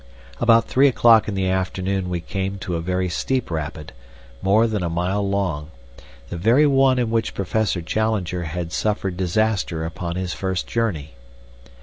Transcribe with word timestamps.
About 0.39 0.65
three 0.65 0.87
o'clock 0.87 1.27
in 1.27 1.35
the 1.35 1.47
afternoon 1.47 2.09
we 2.09 2.21
came 2.21 2.57
to 2.57 2.75
a 2.75 2.81
very 2.81 3.07
steep 3.07 3.51
rapid, 3.51 3.93
more 4.41 4.65
than 4.65 4.81
a 4.81 4.89
mile 4.89 5.21
long 5.29 5.69
the 6.29 6.37
very 6.37 6.65
one 6.65 6.97
in 6.97 7.11
which 7.11 7.35
Professor 7.35 7.83
Challenger 7.83 8.45
had 8.45 8.71
suffered 8.71 9.15
disaster 9.15 9.85
upon 9.85 10.15
his 10.15 10.33
first 10.33 10.65
journey. 10.65 11.13